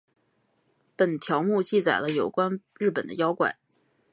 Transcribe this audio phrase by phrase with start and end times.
[0.95, 3.57] 本条目记载了有关日本的妖怪。